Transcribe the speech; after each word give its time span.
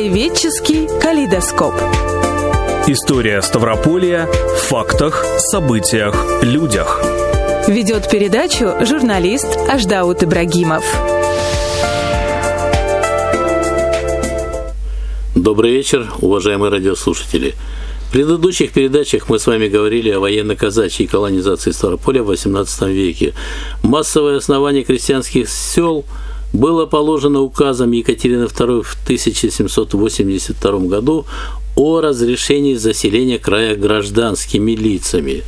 Краеведческий 0.00 0.88
калейдоскоп. 0.98 1.74
История 2.86 3.42
Ставрополья 3.42 4.26
в 4.56 4.60
фактах, 4.60 5.26
событиях, 5.36 6.16
людях. 6.40 7.02
Ведет 7.68 8.08
передачу 8.08 8.76
журналист 8.80 9.58
Аждаут 9.68 10.22
Ибрагимов. 10.22 10.82
Добрый 15.34 15.72
вечер, 15.72 16.10
уважаемые 16.22 16.70
радиослушатели. 16.70 17.54
В 18.08 18.12
предыдущих 18.12 18.72
передачах 18.72 19.28
мы 19.28 19.38
с 19.38 19.46
вами 19.46 19.68
говорили 19.68 20.08
о 20.12 20.20
военно-казачьей 20.20 21.08
колонизации 21.08 21.72
Ставрополя 21.72 22.22
в 22.22 22.30
XVIII 22.30 22.90
веке. 22.90 23.34
Массовое 23.82 24.38
основание 24.38 24.82
крестьянских 24.82 25.50
сел– 25.50 26.06
было 26.52 26.86
положено 26.86 27.40
указом 27.40 27.92
Екатерины 27.92 28.44
II 28.44 28.82
в 28.82 28.94
1782 29.04 30.78
году 30.80 31.26
о 31.76 32.00
разрешении 32.00 32.74
заселения 32.74 33.38
края 33.38 33.76
гражданскими 33.76 34.72
лицами. 34.72 35.42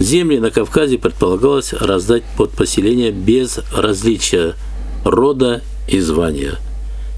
Земли 0.00 0.38
на 0.38 0.50
Кавказе 0.50 0.98
предполагалось 0.98 1.72
раздать 1.72 2.24
под 2.36 2.50
поселение 2.50 3.10
без 3.10 3.60
различия 3.72 4.54
рода 5.04 5.62
и 5.88 6.00
звания. 6.00 6.56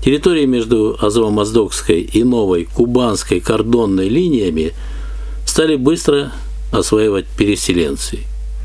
Территории 0.05 0.47
между 0.47 0.97
Азово-Моздокской 1.01 2.01
и 2.01 2.25
Новой 2.25 2.65
Кубанской 2.65 3.41
кордонной 3.41 4.09
линиями 4.09 4.73
стали 5.47 5.77
быстро 5.77 6.33
осваивать 6.73 7.27
переселенцы. 7.37 8.21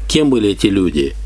Кем 0.08 0.30
были 0.30 0.52
эти 0.52 0.68
люди– 0.68 1.14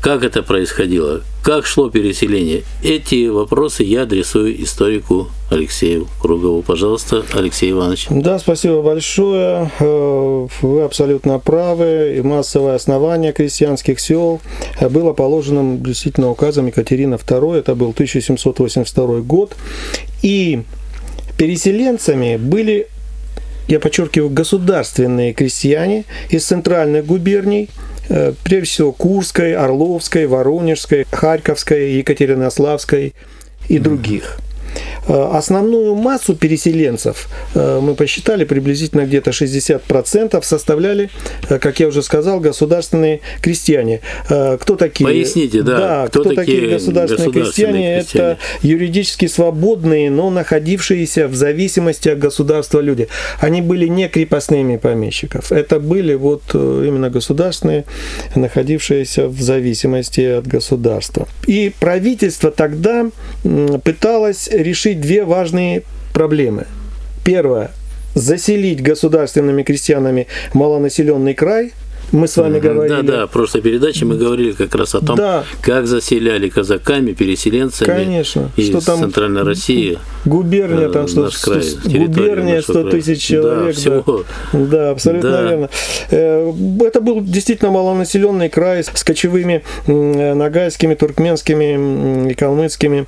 как 0.00 0.24
это 0.24 0.42
происходило? 0.42 1.20
Как 1.42 1.64
шло 1.64 1.88
переселение? 1.88 2.64
Эти 2.82 3.28
вопросы 3.28 3.82
я 3.82 4.02
адресую 4.02 4.62
историку 4.62 5.28
Алексею 5.50 6.06
Кругову. 6.20 6.60
Пожалуйста, 6.60 7.24
Алексей 7.32 7.70
Иванович. 7.70 8.08
Да, 8.10 8.38
спасибо 8.38 8.82
большое. 8.82 9.70
Э, 9.80 10.46
вы 10.60 10.82
абсолютно 10.82 11.38
правы. 11.38 12.16
И 12.18 12.20
массовое 12.20 12.74
основание 12.74 13.32
крестьянских 13.32 14.00
сел 14.00 14.42
было 14.90 15.14
положено 15.14 15.78
действительно 15.78 16.30
указом 16.30 16.66
Екатерина 16.66 17.14
II. 17.14 17.56
Это 17.56 17.74
был 17.74 17.90
1782 17.90 19.20
год. 19.20 19.56
И 20.20 20.62
переселенцами 21.38 22.36
были 22.36 22.86
я 23.66 23.80
подчеркиваю, 23.80 24.30
государственные 24.30 25.32
крестьяне 25.32 26.04
из 26.28 26.44
центральных 26.44 27.06
губерний– 27.06 27.70
прежде 28.42 28.66
всего 28.66 28.92
Курской, 28.92 29.54
Орловской, 29.54 30.26
Воронежской, 30.26 31.06
Харьковской, 31.10 31.92
Екатеринославской 31.92 33.14
и 33.68 33.78
других– 33.78 34.38
Э, 34.49 34.49
основную 35.06 35.94
массу 35.94 36.34
переселенцев, 36.34 37.28
э, 37.54 37.80
мы 37.80 37.94
посчитали, 37.94 38.44
приблизительно 38.44 39.06
где-то 39.06 39.32
60% 39.32 40.44
составляли, 40.44 41.10
э, 41.48 41.58
как 41.58 41.80
я 41.80 41.88
уже 41.88 42.02
сказал, 42.02 42.40
государственные 42.40 43.20
крестьяне. 43.42 44.00
Кто 44.26 44.76
такие? 44.76 45.06
Поясните, 45.06 45.62
да. 45.62 45.78
Да, 45.78 46.06
кто, 46.08 46.20
кто 46.20 46.34
такие, 46.34 46.58
такие 46.58 46.72
государственные, 46.72 47.26
государственные 47.26 47.44
крестьяне? 47.44 47.96
крестьяне? 48.00 48.30
Это 48.30 48.38
юридически 48.62 49.26
свободные, 49.26 50.10
но 50.10 50.30
находившиеся 50.30 51.28
в 51.28 51.34
зависимости 51.34 52.08
от 52.08 52.18
государства 52.18 52.80
люди. 52.80 53.08
Они 53.40 53.62
были 53.62 53.86
не 53.86 54.08
крепостными 54.08 54.76
помещиков. 54.76 55.52
Это 55.52 55.80
были 55.80 56.14
вот 56.14 56.42
именно 56.54 57.10
государственные, 57.10 57.84
находившиеся 58.34 59.28
в 59.28 59.40
зависимости 59.40 60.20
от 60.20 60.46
государства. 60.46 61.26
И 61.46 61.72
правительство 61.80 62.50
тогда 62.50 63.10
пыталось 63.84 64.48
решить 64.62 65.00
две 65.00 65.24
важные 65.24 65.82
проблемы. 66.12 66.66
Первое– 67.24 67.70
заселить 68.14 68.82
государственными 68.82 69.62
крестьянами 69.62 70.26
малонаселенный 70.52 71.34
край– 71.34 71.72
мы 72.12 72.26
с 72.26 72.36
вами 72.36 72.58
говорили. 72.58 73.02
Да, 73.02 73.02
да, 73.02 73.26
в 73.26 73.30
прошлой 73.30 73.62
передаче 73.62 74.04
мы 74.04 74.16
говорили 74.16 74.52
как 74.52 74.74
раз 74.74 74.94
о 74.94 75.00
том, 75.00 75.16
да. 75.16 75.44
как 75.62 75.86
заселяли 75.86 76.48
казаками, 76.48 77.12
переселенцами 77.12 77.86
Конечно. 77.86 78.50
из 78.56 78.68
что 78.68 78.84
там 78.84 79.00
Центральной 79.00 79.42
России. 79.42 79.98
Губерния, 80.24 80.88
там 80.88 81.06
что, 81.06 81.30
край, 81.42 81.62
губерния 81.84 82.62
100 82.62 82.90
тысяч 82.90 83.22
человек. 83.22 83.74
Да, 83.76 83.80
всего. 83.80 84.24
да. 84.52 84.58
да 84.58 84.90
абсолютно 84.90 85.30
да. 85.30 85.42
верно. 85.42 85.70
Э, 86.10 86.52
это 86.80 87.00
был 87.00 87.20
действительно 87.20 87.70
малонаселенный 87.70 88.48
край 88.48 88.82
с 88.82 89.04
кочевыми 89.04 89.62
нагайскими, 89.86 90.94
туркменскими 90.94 92.30
и 92.30 92.34
калмыцкими 92.34 93.06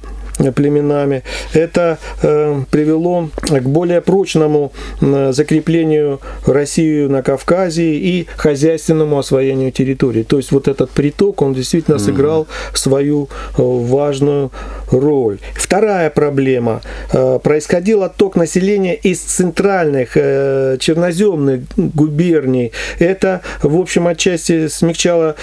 племенами. 0.54 1.22
Это 1.52 1.98
э, 2.22 2.62
привело 2.70 3.28
к 3.48 3.62
более 3.62 4.00
прочному 4.00 4.72
закреплению 5.00 6.20
России 6.46 7.06
на 7.06 7.22
Кавказе 7.22 7.94
и 7.94 8.26
хозяйственному 8.36 9.18
освоению 9.18 9.72
территории. 9.72 10.22
То 10.22 10.38
есть 10.38 10.52
вот 10.52 10.68
этот 10.68 10.90
приток, 10.90 11.42
он 11.42 11.54
действительно 11.54 11.98
сыграл 11.98 12.46
свою 12.74 13.28
э, 13.56 13.62
важную 13.62 14.50
роль. 14.90 15.38
Вторая 15.54 16.10
проблема. 16.10 16.80
Э, 17.12 17.38
происходил 17.42 18.02
отток 18.02 18.36
населения 18.36 18.94
из 18.94 19.20
центральных 19.20 20.14
черноземных 20.14 21.62
губерний. 21.76 22.72
Это, 22.98 23.42
в 23.62 23.78
общем, 23.78 24.06
отчасти 24.06 24.68
смягчало 24.68 25.36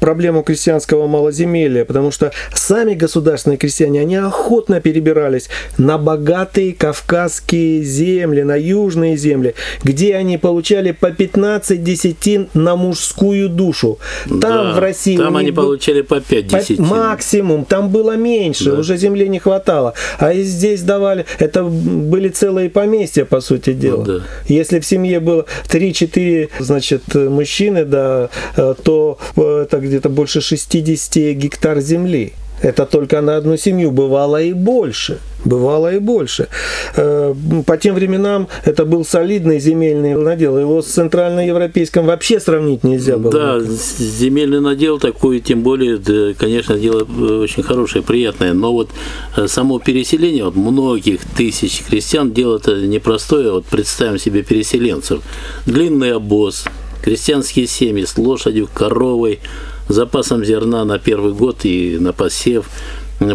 проблему 0.00 0.42
крестьянского 0.42 1.06
малоземелия, 1.06 1.84
потому 1.84 2.10
что 2.10 2.32
сами 2.54 2.94
государственные 2.94 3.58
крестьяне, 3.58 4.00
они 4.00 4.16
охотно 4.30 4.80
перебирались 4.80 5.48
на 5.76 5.98
богатые 5.98 6.72
кавказские 6.72 7.82
земли, 7.82 8.42
на 8.42 8.56
южные 8.56 9.16
земли, 9.16 9.54
где 9.82 10.16
они 10.16 10.38
получали 10.38 10.92
по 10.92 11.10
15 11.10 11.82
десятин 11.82 12.48
на 12.54 12.76
мужскую 12.76 13.48
душу. 13.48 13.98
Там 14.26 14.40
да, 14.40 14.72
в 14.74 14.78
России... 14.78 15.16
Там 15.16 15.36
они 15.36 15.50
был... 15.50 15.64
получали 15.64 16.02
по 16.02 16.20
5 16.20 16.46
десятин. 16.46 16.84
Максимум, 16.84 17.64
там 17.64 17.90
было 17.90 18.16
меньше, 18.16 18.70
да. 18.70 18.78
уже 18.78 18.96
земли 18.96 19.28
не 19.28 19.40
хватало. 19.40 19.94
А 20.18 20.32
здесь 20.34 20.82
давали... 20.82 21.26
Это 21.38 21.64
были 21.64 22.28
целые 22.28 22.70
поместья, 22.70 23.24
по 23.24 23.40
сути 23.40 23.72
дела. 23.72 24.04
Ну, 24.04 24.18
да. 24.18 24.20
Если 24.46 24.78
в 24.78 24.86
семье 24.86 25.20
было 25.20 25.44
3-4, 25.68 26.50
значит, 26.60 27.02
мужчины, 27.14 27.84
да, 27.84 28.30
э, 28.56 28.74
то 28.82 29.18
э, 29.36 29.64
это 29.64 29.78
где-то 29.78 30.08
больше 30.08 30.40
60 30.40 31.34
гектар 31.34 31.80
земли. 31.80 32.34
Это 32.62 32.84
только 32.86 33.20
на 33.20 33.36
одну 33.36 33.56
семью, 33.56 33.90
бывало 33.90 34.42
и 34.42 34.52
больше. 34.52 35.18
Бывало 35.44 35.94
и 35.94 35.98
больше. 35.98 36.48
Э, 36.96 37.34
по 37.66 37.76
тем 37.78 37.94
временам 37.94 38.48
это 38.64 38.84
был 38.84 39.04
солидный 39.04 39.58
земельный 39.58 40.14
надел. 40.14 40.58
Его 40.58 40.82
с 40.82 40.86
центральноевропейским 40.86 42.04
вообще 42.04 42.38
сравнить 42.40 42.84
нельзя 42.84 43.16
было. 43.16 43.32
Да, 43.32 43.60
земельный 43.60 44.60
надел 44.60 44.98
такой, 44.98 45.40
тем 45.40 45.62
более, 45.62 45.98
конечно, 46.34 46.78
дело 46.78 47.06
э, 47.08 47.40
очень 47.42 47.62
хорошее, 47.62 48.04
приятное. 48.04 48.52
Но 48.52 48.72
вот 48.72 48.90
э, 49.36 49.46
само 49.48 49.78
переселение 49.78 50.44
вот 50.44 50.56
многих 50.56 51.20
тысяч 51.36 51.82
крестьян, 51.88 52.32
дело-то 52.32 52.86
непростое. 52.86 53.50
Вот 53.50 53.64
представим 53.64 54.18
себе 54.18 54.42
переселенцев. 54.42 55.22
Длинный 55.64 56.12
обоз, 56.12 56.66
крестьянские 57.02 57.66
семьи 57.66 58.04
с 58.04 58.18
лошадью, 58.18 58.68
коровой, 58.72 59.40
запасом 59.90 60.44
зерна 60.44 60.84
на 60.84 60.98
первый 60.98 61.32
год 61.32 61.64
и 61.64 61.98
на 61.98 62.12
посев, 62.12 62.66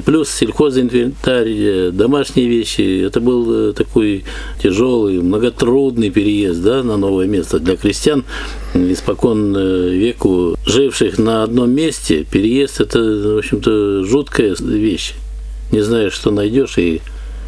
плюс 0.03 0.29
сельхозинвентарь, 0.29 1.49
э, 1.49 1.91
домашние 1.91 2.47
вещи. 2.47 3.05
Это 3.05 3.19
был 3.21 3.69
э, 3.69 3.73
такой 3.73 4.25
тяжелый, 4.61 5.21
многотрудный 5.21 6.09
переезд 6.09 6.63
да, 6.63 6.81
на 6.83 6.97
новое 6.97 7.27
место 7.27 7.59
для 7.59 7.75
крестьян 7.75 8.23
испокон 8.73 9.55
э, 9.55 9.89
веку, 9.89 10.57
живших 10.66 11.19
на 11.19 11.43
одном 11.43 11.71
месте. 11.71 12.25
Переезд– 12.29 12.79
это, 12.81 12.99
в 12.99 13.37
общем-то, 13.37 14.03
жуткая 14.05 14.55
вещь. 14.59 15.13
Не 15.72 15.81
знаешь, 15.81 16.13
что 16.13 16.31
найдешь 16.31 16.78
и 16.78 17.01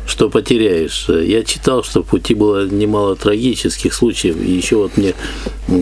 что 0.08 0.30
потеряешь. 0.30 1.08
Я 1.10 1.44
читал, 1.44 1.84
что 1.84 2.02
в 2.02 2.08
пути 2.08 2.34
было 2.34 2.66
немало 2.66 3.16
трагических 3.16 3.94
случаев. 3.94 4.38
И 4.42 4.52
еще 4.52 4.78
вот 4.78 4.98
мне 4.98 5.14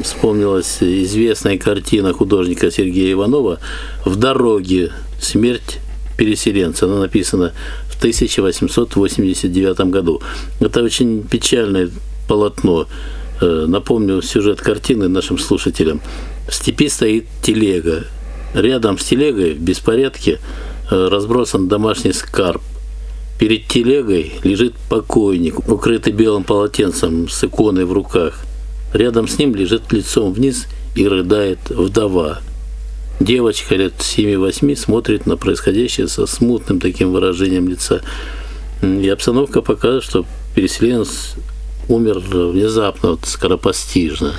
вспомнилась 0.03 0.79
известная 0.81 1.57
картина 1.57 2.11
художника 2.11 2.71
Сергея 2.71 3.13
Иванова 3.13 3.59
«В 4.03 4.15
дороге. 4.15 4.91
Смерть 5.21 5.79
переселенца». 6.17 6.85
Она 6.85 6.99
написана 6.99 7.53
в 7.87 7.97
1889 7.97 9.79
году. 9.91 10.21
Это 10.59 10.81
очень 10.81 11.23
печальное 11.23 11.89
полотно. 12.27 12.87
Э, 13.41 13.65
напомню 13.67 14.21
сюжет 14.23 14.59
картины 14.59 15.07
нашим 15.07 15.37
слушателям. 15.37 16.01
В 16.49 16.53
степи 16.53 16.89
стоит 16.89 17.25
телега. 17.43 18.05
Рядом 18.55 18.97
с 18.97 19.03
телегой 19.03 19.53
в 19.53 19.59
беспорядке 19.59 20.39
э, 20.89 21.07
разбросан 21.09 21.67
домашний 21.67 22.13
скарб 22.13 22.61
Перед 23.45 23.67
телегой 23.67 24.31
лежит 24.41 24.73
покойник, 24.89 25.69
укрытый 25.69 26.11
белым 26.11 26.43
полотенцем 26.43 27.29
с 27.29 27.43
иконой 27.43 27.85
в 27.85 27.93
руках. 27.93 28.39
Рядом 28.91 29.27
с 29.27 29.37
ним 29.37 29.53
лежит 29.53 29.93
лицом 29.93 30.33
вниз 30.33 30.65
и 30.95 31.07
рыдает 31.07 31.59
вдова. 31.69 32.39
Девочка 33.19 33.75
лет 33.75 33.93
7-8 33.99 34.75
смотрит 34.75 35.27
на 35.27 35.37
происходящее 35.37 36.07
со 36.07 36.25
смутным 36.25 36.79
таким 36.79 37.11
выражением 37.11 37.69
лица. 37.69 38.01
И 38.81 39.07
обстановка 39.09 39.61
показывает, 39.61 40.03
что 40.03 40.25
переселенец 40.55 41.35
умер 41.87 42.23
внезапно, 42.27 43.11
вот, 43.11 43.25
скоропостижно. 43.25 44.33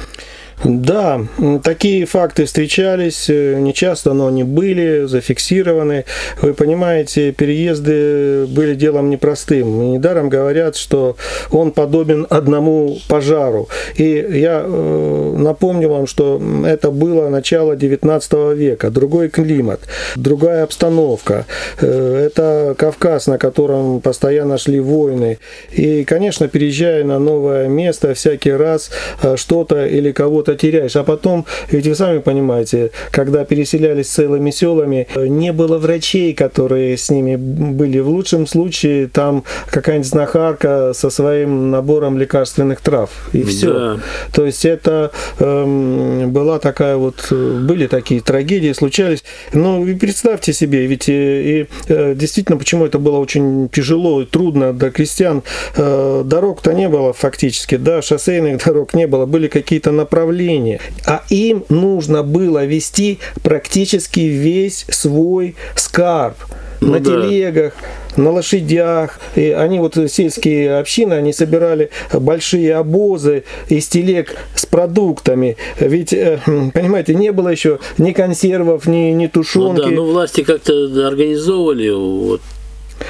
Да, 0.64 1.20
такие 1.62 2.06
факты 2.06 2.46
встречались, 2.46 3.28
э, 3.28 3.58
нечасто, 3.60 4.14
но 4.14 4.28
они 4.28 4.42
были 4.42 5.04
зафиксированы. 5.04 6.06
Вы 6.40 6.54
понимаете, 6.54 7.32
переезды 7.32 8.46
были 8.46 8.74
делом 8.74 9.10
непростым. 9.10 9.92
Недаром 9.92 10.30
говорят, 10.30 10.76
что 10.76 11.16
он 11.50 11.72
подобен 11.72 12.26
одному 12.30 12.98
пожару. 13.06 13.68
И 13.96 14.04
я 14.04 14.62
э, 14.64 15.34
напомню 15.36 15.90
вам, 15.90 16.06
что 16.06 16.40
это 16.64 16.90
было 16.90 17.28
начало 17.28 17.76
19 17.76 18.56
века, 18.56 18.90
другой 18.90 19.28
климат, 19.28 19.80
другая 20.16 20.64
обстановка. 20.64 21.44
Э, 21.80 22.28
это 22.28 22.74
Кавказ, 22.78 23.26
на 23.26 23.36
котором 23.36 24.00
постоянно 24.00 24.56
шли 24.56 24.80
войны. 24.80 25.38
И, 25.70 26.04
конечно, 26.04 26.48
переезжая 26.48 27.04
на 27.04 27.18
новое 27.18 27.68
место, 27.68 28.14
всякий 28.14 28.52
раз 28.52 28.90
что-то 29.36 29.84
или 29.84 30.12
кого-то 30.12 30.45
что-то 30.46 30.58
теряешь. 30.58 30.96
А 30.96 31.02
потом, 31.02 31.44
ведь 31.70 31.87
вы 31.87 31.94
сами 31.94 32.19
понимаете, 32.19 32.90
когда 33.10 33.44
переселялись 33.44 34.08
целыми 34.08 34.50
селами, 34.50 35.08
не 35.16 35.52
было 35.52 35.78
врачей, 35.78 36.34
которые 36.34 36.96
с 36.96 37.10
ними 37.10 37.37
были. 37.37 37.98
В 37.98 38.08
лучшем 38.08 38.46
случае 38.46 39.08
там 39.08 39.44
какая-нибудь 39.70 40.08
знахарка 40.08 40.93
со 40.94 41.10
своим 41.10 41.70
набором 41.70 42.19
лекарственных 42.19 42.81
трав. 42.81 43.10
И 43.32 43.43
все. 43.43 43.72
Да. 43.72 43.96
То 44.32 44.46
есть 44.46 44.64
это 44.64 45.10
эм, 45.38 46.31
была 46.31 46.58
такая 46.58 46.96
вот, 46.96 47.26
были 47.31 47.87
такие 47.87 48.20
трагедии, 48.20 48.72
случались. 48.72 49.25
Но 49.52 49.78
ну, 49.78 49.99
представьте 49.99 50.52
себе, 50.52 50.87
ведь 50.87 51.08
и, 51.08 51.12
и 51.12 51.66
э, 51.88 52.14
действительно, 52.14 52.58
почему 52.58 52.87
это 52.87 52.99
было 52.99 53.19
очень 53.19 53.69
тяжело 53.72 54.22
и 54.22 54.26
трудно 54.26 54.72
для 54.72 54.90
крестьян. 54.90 55.42
Э, 55.76 56.22
дорог-то 56.25 56.72
не 56.72 56.88
было 56.88 57.12
фактически, 57.12 57.76
да, 57.76 58.02
шоссейных 58.02 58.64
дорог 58.66 58.94
не 58.94 59.06
было, 59.06 59.26
были 59.26 59.49
какие-то 59.49 59.92
направления 59.92 60.35
направление, 60.36 60.80
а 61.06 61.22
им 61.30 61.64
нужно 61.68 62.22
было 62.22 62.64
вести 62.64 63.18
практически 63.42 64.20
весь 64.20 64.86
свой 64.88 65.56
скарб 65.74 66.36
ну, 66.80 66.92
на 66.92 67.00
да. 67.00 67.10
телегах, 67.10 67.72
на 68.16 68.30
лошадях. 68.30 69.18
И 69.34 69.50
они 69.50 69.78
вот 69.78 69.96
сельские 70.10 70.78
общины, 70.78 71.14
они 71.14 71.32
собирали 71.32 71.90
большие 72.12 72.74
обозы 72.74 73.44
из 73.68 73.86
телег 73.86 74.36
с 74.54 74.66
продуктами. 74.66 75.56
Ведь, 75.80 76.12
э, 76.12 76.38
понимаете, 76.74 77.14
не 77.14 77.32
было 77.32 77.48
еще 77.48 77.78
ни 77.98 78.12
консервов, 78.12 78.86
ни, 78.86 79.12
ни 79.12 79.26
тушенки. 79.26 79.80
Ну 79.80 79.86
да, 79.86 79.90
но 79.90 80.04
власти 80.04 80.42
как-то 80.42 80.72
организовывали 81.06 81.90
вот 81.90 82.42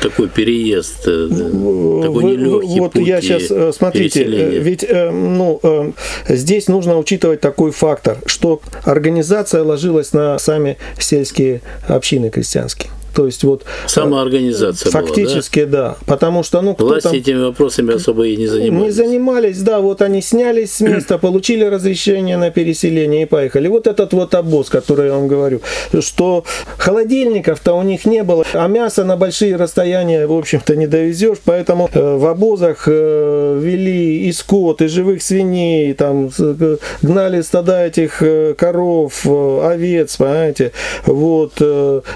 такой 0.00 0.28
переезд, 0.28 1.06
э, 1.06 1.28
такой 1.28 2.24
нелегкий 2.24 2.80
Вот 2.80 2.92
путь 2.92 3.06
я 3.06 3.20
сейчас, 3.20 3.50
э, 3.50 3.72
смотрите, 3.72 4.24
э, 4.24 4.58
ведь 4.58 4.86
ну, 4.90 5.94
здесь 6.28 6.68
нужно 6.68 6.98
учитывать 6.98 7.40
такой 7.40 7.70
фактор, 7.70 8.18
что 8.26 8.60
организация 8.84 9.62
ложилась 9.62 10.12
на 10.12 10.38
сами 10.38 10.76
сельские 10.98 11.60
общины 11.88 12.30
крестьянские. 12.30 12.90
То 13.16 13.24
есть 13.24 13.44
вот 13.44 13.64
самоорганизация 13.86 14.90
фактически 14.90 15.60
была, 15.60 15.70
да? 15.70 15.88
да, 15.88 15.96
потому 16.04 16.42
что 16.42 16.60
ну 16.60 16.76
власти 16.78 17.04
там, 17.04 17.14
этими 17.14 17.44
вопросами 17.44 17.94
особо 17.94 18.26
и 18.26 18.36
не 18.36 18.46
занимались. 18.46 18.84
Не 18.84 18.90
занимались, 18.90 19.62
да, 19.62 19.80
вот 19.80 20.02
они 20.02 20.20
снялись 20.20 20.74
с 20.74 20.80
места, 20.82 21.16
получили 21.26 21.64
разрешение 21.64 22.36
на 22.36 22.50
переселение 22.50 23.22
и 23.22 23.24
поехали. 23.24 23.68
Вот 23.68 23.86
этот 23.86 24.12
вот 24.12 24.34
обоз, 24.34 24.68
который 24.68 25.06
я 25.06 25.14
вам 25.14 25.28
говорю, 25.28 25.62
что 26.00 26.44
холодильников-то 26.76 27.72
у 27.72 27.82
них 27.82 28.04
не 28.04 28.22
было, 28.22 28.44
а 28.52 28.68
мясо 28.68 29.02
на 29.02 29.16
большие 29.16 29.56
расстояния 29.56 30.26
в 30.26 30.32
общем-то 30.32 30.76
не 30.76 30.86
довезешь, 30.86 31.38
поэтому 31.42 31.88
э, 31.94 32.16
в 32.18 32.26
обозах 32.26 32.84
э, 32.86 33.58
вели 33.62 34.28
и 34.28 34.32
скот, 34.32 34.82
и 34.82 34.88
живых 34.88 35.22
свиней, 35.22 35.94
там 35.94 36.30
э, 36.38 36.76
гнали 37.00 37.40
стада 37.40 37.86
этих 37.86 38.22
коров, 38.58 39.26
овец, 39.26 40.16
понимаете, 40.18 40.72
вот 41.06 41.62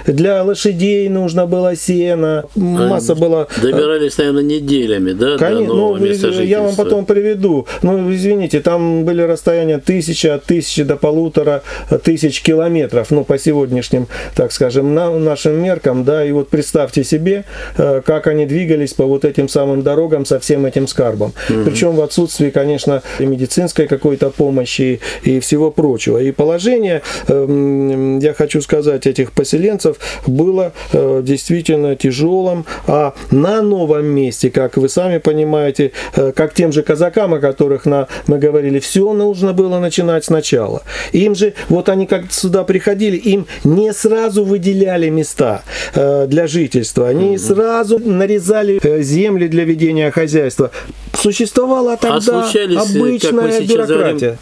для 0.05 0.43
лошадей 0.43 0.90
людей 0.91 1.09
нужно 1.09 1.45
было 1.45 1.75
сено, 1.75 2.45
масса 2.55 3.15
была... 3.15 3.47
Добирались, 3.61 4.17
наверное, 4.17 4.43
неделями, 4.43 5.11
да, 5.13 5.37
Конечно, 5.37 5.67
до 5.67 5.73
нового 5.73 5.97
ну, 5.97 6.05
места 6.05 6.27
Я 6.29 6.61
вам 6.61 6.75
потом 6.75 7.05
приведу. 7.05 7.67
Ну, 7.81 8.13
извините, 8.13 8.59
там 8.59 9.05
были 9.05 9.21
расстояния 9.21 9.77
тысяча, 9.77 10.35
от 10.35 10.45
тысячи 10.45 10.83
до 10.83 10.97
полутора 10.97 11.63
тысяч 12.03 12.41
километров, 12.41 13.11
ну, 13.11 13.23
по 13.23 13.37
сегодняшним, 13.37 14.07
так 14.35 14.51
скажем, 14.51 14.93
на, 14.93 15.11
нашим 15.11 15.61
меркам, 15.61 16.03
да, 16.03 16.25
и 16.25 16.31
вот 16.31 16.49
представьте 16.49 17.03
себе, 17.03 17.45
э, 17.77 18.01
как 18.05 18.27
они 18.27 18.45
двигались 18.45 18.93
по 18.93 19.05
вот 19.05 19.25
этим 19.25 19.47
самым 19.47 19.81
дорогам 19.81 20.25
со 20.25 20.39
всем 20.39 20.65
этим 20.65 20.87
скарбом. 20.87 21.33
Угу. 21.49 21.63
Причем 21.65 21.95
в 21.95 22.01
отсутствии, 22.01 22.49
конечно, 22.49 23.01
и 23.19 23.25
медицинской 23.25 23.87
какой-то 23.87 24.29
помощи 24.29 24.99
и 25.23 25.39
всего 25.39 25.71
прочего. 25.71 26.17
И 26.17 26.31
положение, 26.31 27.01
эм, 27.27 28.19
я 28.19 28.33
хочу 28.33 28.61
сказать, 28.61 29.07
этих 29.07 29.31
поселенцев 29.31 29.97
было 30.27 30.61
Э, 30.61 30.71
действительно 31.21 31.95
тяжелым, 31.95 32.65
а 32.87 33.13
на 33.31 33.61
новом 33.61 34.05
месте, 34.05 34.49
как 34.49 34.77
вы 34.77 34.89
сами 34.89 35.17
понимаете, 35.19 35.91
э, 36.15 36.31
как 36.31 36.53
тем 36.53 36.71
же 36.71 36.83
казакам, 36.83 37.33
о 37.33 37.39
которых 37.39 37.85
на, 37.85 38.07
мы 38.27 38.37
говорили, 38.37 38.79
все 38.79 39.13
нужно 39.13 39.53
было 39.53 39.79
начинать 39.79 40.25
сначала. 40.25 40.83
Им 41.11 41.35
же, 41.35 41.53
вот 41.69 41.89
они 41.89 42.07
как 42.07 42.31
сюда 42.31 42.63
приходили, 42.63 43.17
им 43.17 43.47
не 43.63 43.93
сразу 43.93 44.43
выделяли 44.43 45.09
места 45.09 45.63
э, 45.93 46.27
для 46.27 46.47
жительства, 46.47 47.07
они 47.07 47.35
mm 47.35 47.41
сразу 47.41 47.99
нарезали 47.99 48.79
земли 49.01 49.47
для 49.47 49.65
ведения 49.65 50.11
хозяйства. 50.11 50.71
Существовала 51.13 51.97
тогда 51.97 52.43
а 52.43 52.81
обычная 52.81 53.61
бюрократия. 53.61 53.87
Говорим, 53.87 54.37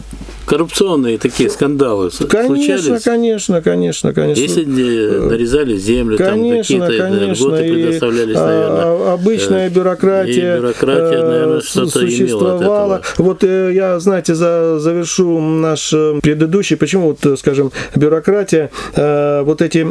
коррупционные 0.50 1.16
такие 1.16 1.48
скандалы 1.48 2.10
конечно, 2.28 2.56
случались? 2.56 3.04
Конечно, 3.04 3.62
конечно, 3.62 4.12
конечно. 4.12 4.40
Если 4.40 4.64
нарезали 4.64 5.76
землю, 5.76 6.18
конечно, 6.18 6.80
там 6.80 6.88
какие-то 6.88 7.24
льготы 7.24 7.72
предоставлялись, 7.72 8.36
а, 8.36 8.46
наверное. 8.46 8.82
А, 8.82 9.12
обычная 9.14 9.66
э, 9.68 9.70
бюрократия, 9.70 10.56
и 10.56 10.58
бюрократия 10.58 11.18
э, 11.18 11.28
наверное, 11.28 11.60
существовала. 11.60 13.02
Вот 13.18 13.44
э, 13.44 13.70
я, 13.72 14.00
знаете, 14.00 14.34
за, 14.34 14.80
завершу 14.80 15.40
наш 15.40 15.90
предыдущий, 15.90 16.76
почему, 16.76 17.16
вот, 17.22 17.38
скажем, 17.38 17.70
бюрократия, 17.94 18.70
вот 18.96 19.62
эти 19.62 19.82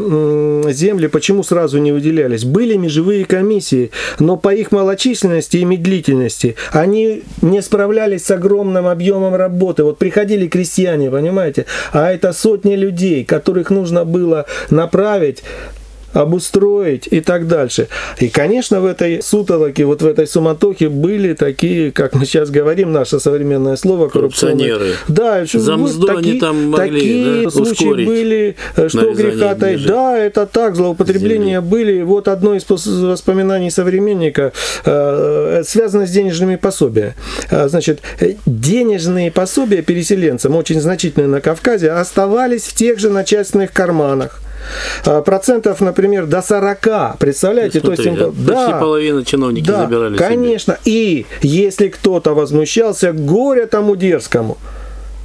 земли, 0.74 1.08
почему 1.08 1.44
сразу 1.44 1.78
не 1.78 1.94
выделялись? 1.94 2.44
Были 2.44 2.76
межевые 2.76 3.24
комиссии, 3.24 3.92
но 4.20 4.36
по 4.36 4.54
их 4.54 4.74
малочисленности 4.74 5.58
и 5.58 5.64
медлительности 5.64 6.58
они 6.74 7.24
не 7.42 7.62
справлялись 7.62 8.26
с 8.26 8.32
огромным 8.32 8.88
объемом 8.88 9.36
работы. 9.36 9.86
Вот 9.86 9.98
приходили 9.98 10.49
крестьяне, 10.50 11.10
понимаете? 11.10 11.66
А 11.92 12.12
это 12.12 12.34
сотни 12.34 12.76
людей, 12.76 13.24
которых 13.24 13.70
нужно 13.70 14.06
было 14.06 14.46
направить 14.70 15.44
обустроить 16.14 17.08
и 17.12 17.22
так 17.22 17.48
дальше. 17.48 17.88
И, 18.20 18.30
конечно, 18.30 18.82
в 18.82 18.86
этой 18.86 19.22
сутолоке, 19.22 19.86
вот 19.86 20.02
в 20.02 20.08
этой 20.08 20.28
суматохе 20.28 20.90
были 20.90 21.34
такие, 21.34 21.92
как 21.92 22.14
мы 22.14 22.26
сейчас 22.26 22.50
говорим, 22.50 22.92
наше 22.92 23.20
современное 23.20 23.76
слово, 23.76 24.10
коррупционеры. 24.10 24.94
Да, 25.08 25.46
За 25.46 25.78
мзду 25.78 26.08
такие, 26.08 26.32
они 26.32 26.40
там 26.40 26.70
могли 26.70 27.00
такие 27.00 27.44
да, 27.44 27.50
случаи 27.52 28.06
были, 28.06 28.56
э, 28.76 28.90
что 28.90 29.14
греха 29.14 29.56
таить. 29.56 29.86
Да, 29.86 30.18
это 30.18 30.46
так, 30.46 30.76
злоупотребления 30.76 31.62
земли. 31.62 31.70
были. 31.70 32.02
Вот 32.02 32.28
одно 32.28 32.56
из 32.56 32.66
воспоминаний 32.70 33.72
современника 33.72 34.52
э, 34.86 35.64
связано 35.66 36.08
с 36.08 36.12
денежными 36.12 36.56
пособиями. 36.56 37.14
Э, 37.50 37.68
значит, 37.70 38.00
денежные 38.46 39.32
пособия 39.32 39.82
переселенцам, 39.82 40.56
очень 40.56 40.82
значительные 40.82 41.28
на 41.28 41.42
Кавказе, 41.42 41.92
оставались 41.92 42.64
в 42.64 42.76
тех 42.76 43.00
же 43.00 43.10
начальственных 43.10 43.72
карманах. 43.72 44.42
А, 45.06 45.22
процентов, 45.22 45.82
например, 45.82 46.26
до 46.26 46.42
40. 46.42 47.18
Представляете? 47.20 47.80
Смотри, 47.80 48.04
То 48.04 48.10
есть, 48.10 48.22
им, 48.22 48.34
да, 48.46 48.54
почти 48.54 48.80
половина 48.80 49.26
чиновники 49.26 49.68
да, 49.68 49.86
забирали 49.86 50.18
Конечно. 50.18 50.78
Себе. 50.84 50.94
И 50.94 51.26
если 51.42 51.88
кто-то 51.88 52.34
возмущался, 52.34 53.12
горе 53.12 53.66
тому 53.66 53.96
дерзкому 53.96 54.58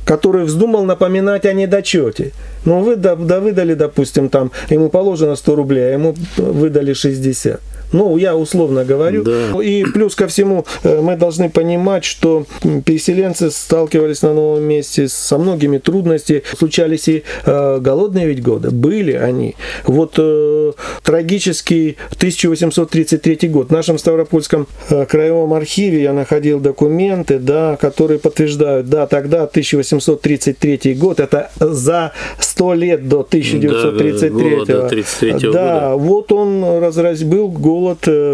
который 0.05 0.45
вздумал 0.45 0.85
напоминать 0.85 1.47
о 1.47 1.53
недочете. 1.53 2.33
Ну, 2.65 2.83
вы 2.83 2.97
да, 2.97 3.17
да 3.17 3.41
выдали, 3.41 3.75
допустим, 3.75 4.29
там, 4.29 4.53
ему 4.69 4.91
положено 4.91 5.35
100 5.35 5.55
рублей, 5.55 5.89
а 5.89 5.93
ему 5.93 6.15
выдали 6.37 6.93
60. 6.93 7.61
Ну, 7.95 8.17
я 8.17 8.35
условно 8.37 8.85
говорю. 8.85 9.23
Да. 9.23 9.63
И 9.63 9.85
плюс 9.85 10.17
ко 10.17 10.27
всему 10.27 10.67
э, 10.83 11.01
мы 11.01 11.17
должны 11.17 11.49
понимать, 11.49 12.05
что 12.05 12.45
переселенцы 12.85 13.53
сталкивались 13.53 14.23
на 14.23 14.35
новом 14.35 14.65
месте 14.65 15.07
со 15.07 15.39
многими 15.39 15.79
трудностями. 15.79 16.43
Случались 16.59 17.07
и 17.07 17.23
э, 17.47 17.79
голодные 17.79 18.27
ведь 18.27 18.43
годы. 18.43 18.73
Были 18.73 19.13
они. 19.13 19.55
Вот 19.85 20.15
э, 20.19 20.73
трагический 21.05 21.97
1833 22.17 23.49
год. 23.49 23.69
В 23.69 23.73
нашем 23.73 23.99
Ставропольском 23.99 24.67
э, 24.91 25.07
краевом 25.07 25.55
архиве 25.55 26.03
я 26.03 26.13
находил 26.13 26.59
документы, 26.59 27.39
да, 27.39 27.77
которые 27.81 28.19
подтверждают, 28.19 28.89
да, 28.89 29.07
тогда 29.07 29.45
1833 29.45 30.95
год, 30.95 31.21
это 31.21 31.53
за 31.61 32.11
100 32.41 32.75
лет 32.75 33.09
до 33.09 33.21
1933 33.21 34.65
да, 34.67 34.89
33 34.89 35.33
да, 35.33 35.39
года. 35.39 35.95
вот 35.97 36.33
он 36.33 36.65
разразил 36.81 37.47
голод. 37.49 37.84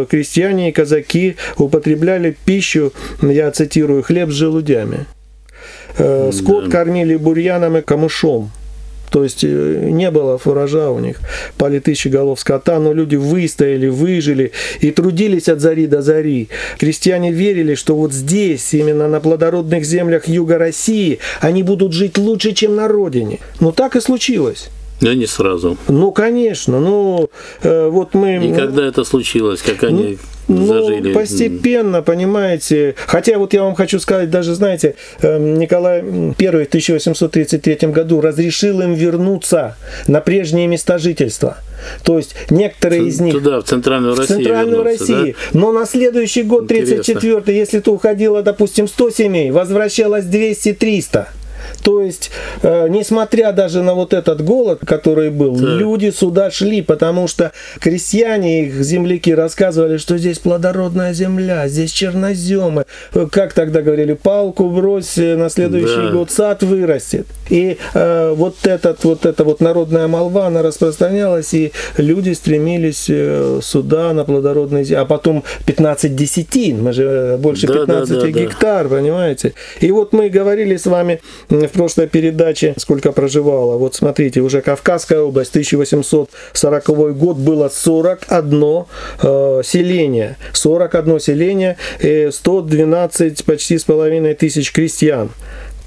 Крестьяне 0.08 0.70
и 0.70 0.72
казаки 0.72 1.36
употребляли 1.56 2.36
пищу, 2.44 2.92
я 3.22 3.50
цитирую, 3.50 4.02
хлеб 4.02 4.30
с 4.30 4.34
желудями. 4.34 5.06
Скот 5.96 6.66
да. 6.66 6.70
кормили 6.70 7.16
бурьяном 7.16 7.76
и 7.76 7.82
камышом. 7.82 8.50
То 9.10 9.24
есть 9.24 9.42
э, 9.42 9.88
не 9.90 10.10
было 10.10 10.38
фуража 10.38 10.90
у 10.90 11.00
них. 11.00 11.20
Пали 11.58 11.80
тысячи 11.80 12.08
голов 12.08 12.40
скота, 12.40 12.78
но 12.78 12.92
люди 12.92 13.16
выстояли, 13.16 13.88
выжили 13.88 14.52
и 14.80 14.92
трудились 14.92 15.48
от 15.48 15.60
зари 15.60 15.86
до 15.86 16.00
зари. 16.00 16.48
Крестьяне 16.78 17.32
верили, 17.32 17.74
что 17.74 17.96
вот 17.96 18.12
здесь, 18.12 18.72
именно 18.72 19.08
на 19.08 19.20
плодородных 19.20 19.84
землях 19.84 20.28
юга 20.28 20.58
России, 20.58 21.18
они 21.40 21.62
будут 21.62 21.92
жить 21.92 22.18
лучше, 22.18 22.52
чем 22.52 22.76
на 22.76 22.86
родине. 22.86 23.40
Но 23.58 23.72
так 23.72 23.96
и 23.96 24.00
случилось. 24.00 24.70
Да 25.00 25.14
не 25.14 25.26
сразу. 25.26 25.76
Ну, 25.88 26.12
конечно. 26.12 26.78
Ну, 26.78 27.30
э, 27.62 27.88
вот 27.88 28.14
мы... 28.14 28.36
И 28.46 28.52
когда 28.52 28.84
это 28.84 29.04
случилось? 29.04 29.62
Как 29.62 29.82
они 29.84 30.18
ну, 30.46 30.66
зажили? 30.66 31.12
постепенно, 31.12 32.02
понимаете. 32.02 32.94
Хотя 33.06 33.38
вот 33.38 33.54
я 33.54 33.62
вам 33.62 33.74
хочу 33.74 33.98
сказать, 33.98 34.30
даже, 34.30 34.54
знаете, 34.54 34.96
эм, 35.22 35.58
Николай 35.58 36.00
I 36.00 36.32
в 36.32 36.34
1833 36.34 37.88
году 37.88 38.20
разрешил 38.20 38.82
им 38.82 38.94
вернуться 38.94 39.76
на 40.06 40.20
прежние 40.20 40.66
места 40.66 40.98
жительства. 40.98 41.58
То 42.02 42.18
есть 42.18 42.34
некоторые 42.50 43.06
из 43.06 43.20
них... 43.20 43.32
Туда, 43.32 43.60
в 43.60 43.64
Центральную 43.64 44.14
Россию. 44.14 44.38
В 44.38 44.42
Центральную 44.42 44.82
Россию. 44.82 45.34
Да? 45.52 45.58
Но 45.58 45.72
на 45.72 45.86
следующий 45.86 46.42
год, 46.42 46.68
34 46.68 47.56
если 47.56 47.80
то 47.80 47.92
уходило, 47.92 48.42
допустим, 48.42 48.86
100 48.86 49.10
семей, 49.10 49.50
возвращалось 49.50 50.24
200-300. 50.24 51.26
То 51.82 52.02
есть, 52.02 52.30
э, 52.62 52.88
несмотря 52.88 53.52
даже 53.52 53.82
на 53.82 53.94
вот 53.94 54.12
этот 54.12 54.42
голод, 54.44 54.80
который 54.86 55.30
был, 55.30 55.56
да. 55.56 55.66
люди 55.66 56.10
сюда 56.10 56.50
шли, 56.50 56.82
потому 56.82 57.28
что 57.28 57.52
крестьяне, 57.80 58.66
их 58.66 58.82
земляки 58.82 59.34
рассказывали, 59.34 59.96
что 59.96 60.18
здесь 60.18 60.38
плодородная 60.38 61.12
земля, 61.12 61.68
здесь 61.68 61.92
черноземы. 61.92 62.84
Как 63.30 63.52
тогда 63.52 63.82
говорили, 63.82 64.14
палку 64.14 64.68
брось, 64.70 65.18
э, 65.18 65.36
на 65.36 65.50
следующий 65.50 66.08
да. 66.08 66.10
год 66.10 66.30
сад 66.30 66.62
вырастет. 66.62 67.26
И 67.48 67.78
э, 67.94 68.32
вот 68.34 68.56
этот 68.64 69.04
вот 69.04 69.26
эта 69.26 69.44
вот 69.44 69.60
народная 69.60 70.06
молва, 70.06 70.46
она 70.46 70.62
распространялась, 70.62 71.52
и 71.54 71.72
люди 71.96 72.32
стремились 72.32 73.06
э, 73.08 73.60
сюда, 73.62 74.12
на 74.12 74.24
плодородные 74.24 74.84
земли. 74.84 75.00
А 75.00 75.04
потом 75.04 75.44
15 75.66 76.14
десятин, 76.14 76.82
мы 76.82 76.92
же 76.92 77.04
э, 77.04 77.36
больше 77.36 77.66
да, 77.66 77.80
15 77.80 78.08
да, 78.08 78.20
да, 78.20 78.28
гектар, 78.28 78.88
да. 78.88 78.96
понимаете? 78.96 79.54
И 79.80 79.90
вот 79.90 80.12
мы 80.12 80.28
говорили 80.28 80.76
с 80.76 80.86
вами 80.86 81.20
в 81.68 81.72
прошлой 81.72 82.06
передаче, 82.06 82.74
сколько 82.76 83.12
проживало. 83.12 83.76
Вот 83.76 83.94
смотрите, 83.94 84.40
уже 84.40 84.62
Кавказская 84.62 85.20
область, 85.20 85.50
1840 85.50 87.16
год 87.16 87.36
было 87.36 87.68
41 87.68 88.84
э, 89.22 89.62
селение. 89.64 90.36
41 90.52 91.20
селение, 91.20 91.76
и 92.00 92.28
112 92.32 93.44
почти 93.44 93.78
с 93.78 93.84
половиной 93.84 94.34
тысяч 94.34 94.72
крестьян 94.72 95.30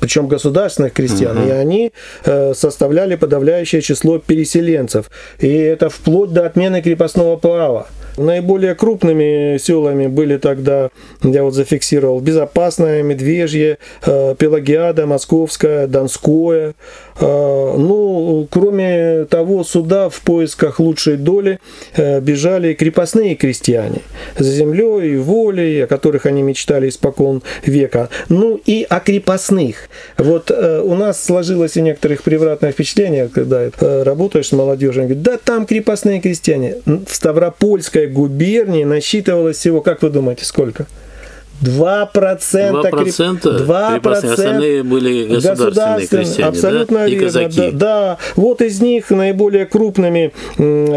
причем 0.04 0.28
государственных 0.28 0.92
крестьян, 0.92 1.38
угу. 1.38 1.48
и 1.48 1.52
они 1.52 1.94
э, 2.26 2.54
составляли 2.54 3.16
подавляющее 3.16 3.82
число 3.82 4.20
переселенцев. 4.20 5.10
И 5.40 5.48
это 5.48 5.90
вплоть 5.90 6.34
до 6.34 6.46
отмены 6.46 6.82
крепостного 6.82 7.38
права. 7.38 7.88
Наиболее 8.18 8.76
крупными 8.76 9.58
селами 9.58 10.08
были 10.08 10.38
тогда, 10.38 10.90
я 11.24 11.44
вот 11.44 11.54
зафиксировал, 11.56 12.20
Безопасное, 12.20 13.02
Медвежье, 13.02 13.80
э, 14.06 14.36
Пелагиада, 14.38 15.08
Московская, 15.08 15.88
Донское. 15.88 16.76
Э, 17.20 17.74
ну, 17.78 18.48
кроме 18.52 19.26
того, 19.26 19.64
сюда 19.64 20.10
в 20.10 20.20
поисках 20.22 20.80
лучшей 20.80 21.18
доли 21.18 21.60
э, 21.96 22.20
бежали 22.20 22.74
крепостные 22.74 23.36
крестьяне 23.36 24.02
за 24.38 24.52
землей 24.52 25.18
волей, 25.18 25.84
о 25.84 25.88
которых 25.88 26.28
они 26.28 26.44
мечтали 26.44 26.90
испокон 26.90 27.42
века. 27.66 28.10
Ну 28.30 28.60
и 28.64 28.86
о 28.88 29.00
крепостных. 29.00 29.90
Вот 30.18 30.52
у 30.52 30.96
нас 30.96 31.24
сложилось 31.24 31.78
и 31.78 31.82
некоторых 31.82 32.24
превратное 32.24 32.72
впечатление, 32.72 33.30
когда 33.34 33.70
работаешь 34.04 34.48
с 34.48 34.52
молодежью, 34.52 35.04
говорит, 35.04 35.22
да 35.24 35.38
там 35.44 35.66
крепостные 35.66 36.22
крестьяне. 36.22 36.78
В 36.86 37.14
Ставропольской 37.14 38.08
губернии 38.08 38.84
насчитывалось 38.84 39.58
всего, 39.58 39.82
как 39.82 40.02
вы 40.02 40.10
думаете, 40.10 40.46
сколько? 40.46 40.86
2%, 41.64 42.12
2%, 42.12 43.66
2% 43.66 44.32
остальные 44.32 44.84
были 44.84 45.28
государственные 45.28 46.08
крестьяне, 46.08 46.50
абсолютно 46.50 47.00
да? 47.00 47.08
верно, 47.08 47.26
казаки. 47.26 47.72
Да, 47.72 47.72
да, 47.72 48.18
вот 48.36 48.62
из 48.62 48.82
них 48.82 49.10
наиболее 49.10 49.66
крупными 49.66 50.34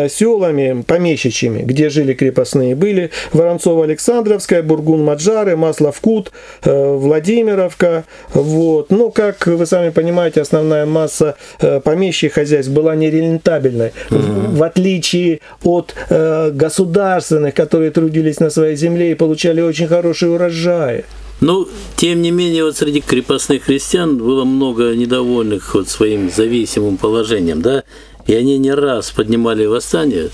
селами, 0.09 0.83
помещичьими, 0.87 1.63
где 1.63 1.89
жили 1.89 2.15
крепостные, 2.15 2.75
были 2.75 3.11
Воронцово-Александровская, 3.33 4.63
Бургун-Маджары, 4.63 5.57
Маслов-Кут, 5.57 6.33
э, 6.65 6.95
Владимировка, 6.97 8.05
вот. 8.35 8.91
Ну, 8.91 9.11
как 9.11 9.47
вы 9.47 9.67
сами 9.67 9.91
понимаете, 9.91 10.41
основная 10.41 10.87
масса 10.87 11.37
э, 11.61 11.81
помещих 11.81 12.33
хозяйств 12.35 12.73
была 12.73 12.97
нерентабельной, 12.97 13.93
угу. 14.11 14.19
в, 14.19 14.57
в 14.59 14.63
отличие 14.63 15.41
от 15.63 15.95
э, 16.09 16.51
государственных, 16.53 17.55
которые 17.55 17.91
трудились 17.91 18.41
на 18.41 18.51
своей 18.51 18.77
земле 18.77 19.13
и 19.13 19.15
получали 19.15 19.61
очень 19.61 19.87
хороший 19.87 20.33
урожай 20.35 20.56
урожая. 20.57 21.05
Ну, 21.41 21.69
тем 21.97 22.23
не 22.23 22.31
менее, 22.31 22.65
вот 22.65 22.77
среди 22.77 23.01
крепостных 23.01 23.65
крестьян 23.65 24.17
было 24.17 24.45
много 24.45 24.95
недовольных 24.95 25.75
вот 25.75 25.89
своим 25.89 26.31
зависимым 26.31 26.97
положением, 26.97 27.61
да, 27.61 27.83
и 28.27 28.35
они 28.35 28.59
не 28.59 28.73
раз 28.73 29.11
поднимали 29.11 29.67
восстание, 29.67 30.31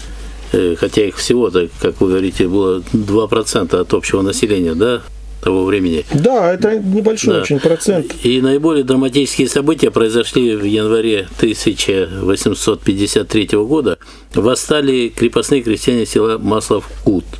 э, 0.52 0.76
хотя 0.79 1.05
их 1.05 1.17
всего-то, 1.17 1.69
как 1.81 2.00
вы 2.00 2.09
говорите, 2.09 2.47
было 2.47 2.83
2% 2.93 3.81
от 3.81 3.95
общего 3.95 4.23
населения, 4.23 4.75
да, 4.75 5.02
того 5.43 5.64
времени. 5.64 6.05
Да, 6.14 6.55
это 6.55 6.79
небольшой 6.79 7.35
да. 7.35 7.41
очень 7.41 7.59
процент. 7.59 8.14
И 8.23 8.41
наиболее 8.41 8.85
драматические 8.85 9.49
события 9.49 9.91
произошли 9.91 10.55
в 10.55 10.62
январе 10.62 11.26
1853 11.38 13.49
года. 13.55 13.99
Восстали 14.35 15.09
крепостные 15.09 15.62
крестьяне 15.62 16.07
села 16.07 16.38
Маслов-Кут– 16.38 17.25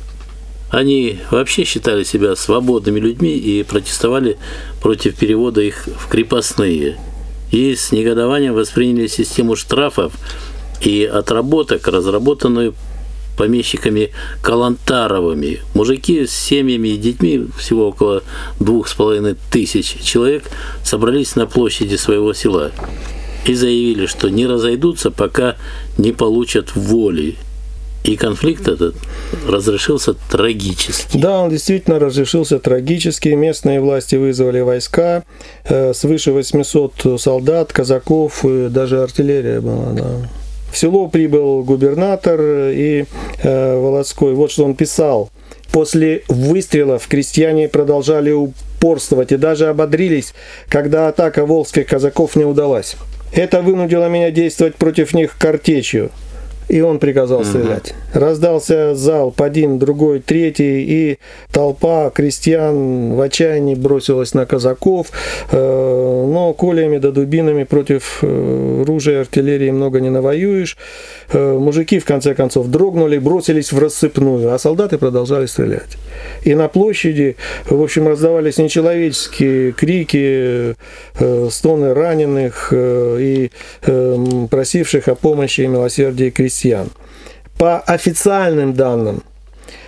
они 0.73 1.19
вообще 1.29 1.65
считали 1.65 2.03
себя 2.03 2.35
свободными 2.35 2.99
людьми 2.99 3.37
и 3.37 3.61
протестовали 3.61 4.37
против 4.81 5.15
перевода 5.15 5.61
их 5.61 5.85
в 5.85 6.07
крепостные. 6.07 6.97
И 7.51 7.75
с 7.75 7.91
негодованием 7.91 8.55
восприняли 8.55 9.05
систему 9.05 9.55
штрафов 9.55 10.13
и 10.81 11.05
отработок, 11.05 11.87
разработанную 11.87 12.73
помещиками 13.37 14.13
Калантаровыми. 14.41 15.59
Мужики 15.75 16.25
с 16.25 16.31
семьями 16.31 16.87
и 16.87 16.97
детьми, 16.97 17.45
всего 17.55 17.89
около 17.89 18.23
двух 18.59 18.87
с 18.87 18.95
половиной 18.95 19.35
тысяч 19.51 20.01
человек, 20.03 20.45
собрались 20.83 21.35
на 21.35 21.45
площади 21.45 21.97
своего 21.97 22.33
села 22.33 22.71
и 23.45 23.53
заявили, 23.53 24.07
что 24.07 24.27
не 24.27 24.47
разойдутся, 24.47 25.11
пока 25.11 25.55
не 25.99 26.13
получат 26.13 26.75
воли 26.75 27.37
и 28.03 28.17
конфликт 28.17 28.67
этот 28.67 28.95
разрешился 29.47 30.13
трагически. 30.13 31.17
Да, 31.17 31.41
он 31.41 31.49
действительно 31.49 31.99
разрешился 31.99 32.59
трагически. 32.59 33.29
Местные 33.29 33.79
власти 33.79 34.15
вызвали 34.15 34.59
войска, 34.59 35.23
э, 35.63 35.93
свыше 35.93 36.31
800 36.31 37.19
солдат, 37.19 37.71
казаков, 37.71 38.43
даже 38.69 39.01
артиллерия 39.01 39.61
была. 39.61 39.93
Да. 39.93 40.29
В 40.71 40.77
село 40.77 41.07
прибыл 41.07 41.63
губернатор 41.63 42.41
и 42.41 43.05
э, 43.41 43.77
Володской. 43.77 44.33
Вот 44.33 44.51
что 44.51 44.65
он 44.65 44.75
писал. 44.75 45.29
После 45.71 46.23
выстрелов 46.27 47.07
крестьяне 47.07 47.67
продолжали 47.67 48.31
упорствовать 48.31 49.31
и 49.31 49.37
даже 49.37 49.67
ободрились, 49.67 50.33
когда 50.67 51.07
атака 51.07 51.45
волжских 51.45 51.87
казаков 51.87 52.35
не 52.35 52.43
удалась. 52.43 52.95
Это 53.31 53.61
вынудило 53.61 54.07
меня 54.07 54.29
действовать 54.29 54.75
против 54.75 55.13
них 55.13 55.37
картечью 55.37 56.11
и 56.73 56.81
он 56.81 56.97
приказал 56.97 57.45
стрелять. 57.45 57.93
Угу. 58.13 58.19
Раздался 58.19 58.95
залп 58.95 59.43
один, 59.43 59.77
другой, 59.77 60.21
третий, 60.21 60.81
и 60.81 61.19
толпа 61.51 62.09
крестьян 62.09 63.13
в 63.13 63.21
отчаянии 63.21 63.75
бросилась 63.75 64.33
на 64.33 64.47
казаков, 64.47 65.11
э, 65.51 65.55
но 65.55 66.51
колями 66.53 66.97
да 66.97 67.11
дубинами 67.11 67.63
против 67.63 68.23
э, 68.23 68.83
ружья 68.87 69.19
артиллерии 69.19 69.69
много 69.69 69.99
не 69.99 70.09
навоюешь. 70.09 70.75
Э, 71.31 71.59
мужики 71.59 71.99
в 71.99 72.05
конце 72.05 72.33
концов 72.33 72.65
дрогнули, 72.69 73.19
бросились 73.19 73.71
в 73.71 73.77
рассыпную, 73.77 74.51
а 74.51 74.57
солдаты 74.57 74.97
продолжали 74.97 75.45
стрелять. 75.45 75.97
И 76.43 76.55
на 76.55 76.69
площади, 76.69 77.35
в 77.69 77.83
общем, 77.83 78.07
раздавались 78.07 78.57
нечеловеческие 78.57 79.73
крики, 79.73 80.75
стоны 81.51 81.93
раненых 81.93 82.73
и 82.73 83.51
просивших 84.49 85.07
о 85.07 85.15
помощи 85.15 85.61
и 85.61 85.67
милосердии 85.67 86.31
крестьян 86.31 86.62
крестьян. 86.63 86.89
По 87.57 87.79
официальным 87.79 88.73
данным, 88.73 89.23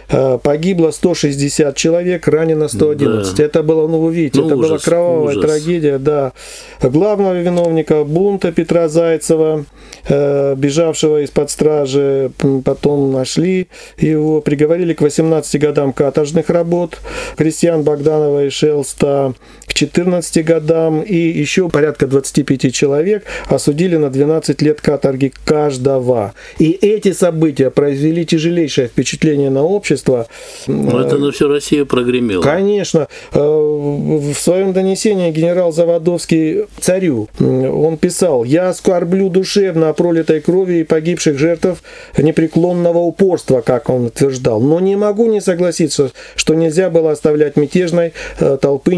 э, 0.08 0.38
погибло 0.42 0.92
160 0.92 1.76
человек, 1.76 2.28
ранено 2.28 2.68
111. 2.68 3.36
Да. 3.36 3.44
Это 3.44 3.64
было, 3.64 3.88
ну 3.88 4.00
вы 4.00 4.14
видите, 4.14 4.42
ну, 4.42 4.48
это 4.48 4.56
ужас, 4.56 4.70
была 4.70 4.80
кровавая 4.80 5.36
ужас. 5.36 5.46
трагедия, 5.46 5.98
да. 5.98 6.34
Главного 6.82 7.42
виновника 7.42 8.04
бунта 8.04 8.52
Петра 8.52 8.88
Зайцева, 8.88 9.66
э, 10.08 10.56
бежавшего 10.56 11.24
из-под 11.24 11.50
стражи, 11.50 12.32
потом 12.64 13.12
нашли 13.12 13.68
его, 13.98 14.42
приговорили 14.42 14.94
к 14.94 15.02
18 15.02 15.60
годам 15.60 15.92
каторжных 15.92 16.50
работ, 16.50 17.00
крестьян 17.36 17.82
Богданова 17.82 18.46
и 18.46 18.50
Шелста 18.50 19.34
14 19.76 20.44
годам, 20.46 21.02
и 21.02 21.16
еще 21.16 21.70
порядка 21.70 22.08
25 22.08 22.74
человек 22.74 23.26
осудили 23.48 23.98
на 23.98 24.10
12 24.10 24.62
лет 24.62 24.80
каторги 24.80 25.34
каждого. 25.44 26.34
И 26.60 26.72
эти 26.72 27.12
события 27.12 27.70
произвели 27.70 28.26
тяжелейшее 28.26 28.88
впечатление 28.88 29.50
на 29.50 29.64
общество. 29.64 30.28
Но 30.68 31.02
это 31.02 31.18
на 31.18 31.32
всю 31.32 31.50
Россию 31.50 31.86
прогремело. 31.86 32.42
Конечно. 32.42 33.08
Э, 33.34 33.40
в 33.40 34.34
своем 34.36 34.72
донесении 34.72 35.30
генерал 35.32 35.74
Заводовский 35.74 36.66
царю, 36.80 37.28
он 37.40 37.98
писал, 37.98 38.46
«Я 38.46 38.74
скорблю 38.74 39.30
душевно 39.30 39.90
о 39.90 39.94
пролитой 39.94 40.40
крови 40.40 40.80
и 40.80 40.84
погибших 40.84 41.38
жертв 41.38 41.84
непреклонного 42.18 43.00
упорства, 43.00 43.60
как 43.60 43.90
он 43.90 44.06
утверждал, 44.06 44.62
но 44.62 44.80
не 44.80 44.96
могу 44.96 45.28
не 45.28 45.42
согласиться, 45.42 46.12
что 46.38 46.54
нельзя 46.56 46.90
было 46.90 47.12
оставлять 47.12 47.58
мятежной 47.58 48.14
э, 48.40 48.58
толпы 48.62 48.96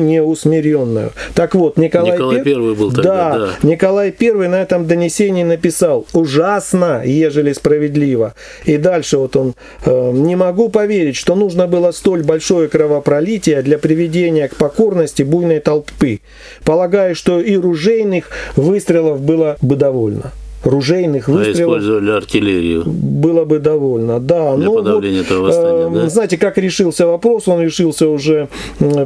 неусмиренную». 0.68 1.12
Так 1.34 1.56
вот, 1.56 1.78
Николай, 1.78 2.14
Николай 2.14 2.38
I 2.38 2.76
был 2.76 2.92
тогда, 2.92 3.04
да, 3.04 3.40
да. 3.40 3.68
Николай 3.68 4.14
I 4.20 4.48
на 4.48 4.62
этом 4.62 4.88
донесении 4.88 5.44
написал 5.44 6.06
«Ужасно, 6.14 7.04
ежели 7.06 7.54
справедливо». 7.54 8.34
И 8.66 8.78
дальше 8.78 9.18
вот 9.18 9.36
он 9.36 9.56
э, 9.86 10.12
«Не 10.12 10.36
могу 10.36 10.70
поверить, 10.70 11.16
что 11.16 11.36
нужно 11.36 11.68
было 11.68 11.92
столь 11.92 12.24
большое 12.24 12.68
кровопролитие 12.68 13.62
для 13.62 13.78
приведения 13.78 14.48
к 14.48 14.56
покорности 14.56 15.24
буйной 15.24 15.60
толпы. 15.60 16.20
Полагаю, 16.64 17.16
что 17.16 17.40
и 17.40 17.56
ружейных 17.56 18.30
выстрелов 18.56 19.22
было 19.22 19.58
бы 19.62 19.76
довольно» 19.76 20.32
ружейных 20.64 21.28
выстрелов. 21.28 21.76
А 21.76 21.80
использовали 21.80 22.12
артиллерию. 22.12 22.84
Было 22.86 23.46
бы 23.46 23.60
довольно, 23.60 24.20
да. 24.20 24.56
Для 24.56 24.66
ну, 24.66 24.76
подавления 24.76 25.20
вот, 25.20 25.26
этого 25.26 25.44
восстания, 25.44 25.88
э, 25.88 26.04
да? 26.04 26.10
Знаете, 26.10 26.38
как 26.38 26.58
решился 26.58 27.08
вопрос? 27.08 27.48
Он 27.48 27.62
решился 27.62 28.08
уже 28.08 28.50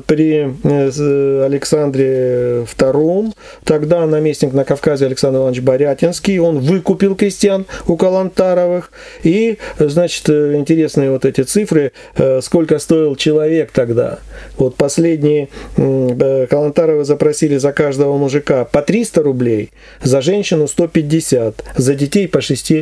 при 0.08 0.54
э, 0.64 1.44
Александре 1.46 2.66
II. 2.78 3.34
Тогда 3.64 4.06
наместник 4.06 4.54
на 4.54 4.64
Кавказе 4.64 5.06
Александр 5.06 5.40
Иванович 5.40 5.62
Борятинский, 5.62 6.40
он 6.40 6.60
выкупил 6.60 7.16
крестьян 7.16 7.66
у 7.88 7.98
Калантаровых. 7.98 8.92
И, 9.24 9.58
значит, 9.80 10.30
э, 10.30 10.56
интересные 10.56 11.12
вот 11.12 11.26
эти 11.26 11.42
цифры, 11.42 11.92
э, 12.16 12.42
сколько 12.42 12.80
стоил 12.80 13.16
человек 13.16 13.72
тогда. 13.72 14.20
Вот 14.58 14.76
последние 14.76 15.50
Калантаровы 15.76 17.04
запросили 17.04 17.58
за 17.58 17.72
каждого 17.74 18.18
мужика 18.18 18.66
по 18.66 18.82
300 18.82 19.22
рублей, 19.24 19.72
за 20.02 20.22
женщину 20.22 20.68
150 20.68 21.41
50, 21.50 21.64
за 21.76 21.96
детей 21.96 22.28
по 22.28 22.42
6 22.42 22.74